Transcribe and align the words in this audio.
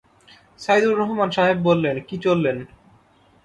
সাইদুর 0.59 0.95
রহমান 0.97 1.29
সাহেব 1.29 1.57
বললেন, 1.59 1.95
কি, 1.99 2.15
চললেন? 2.17 2.57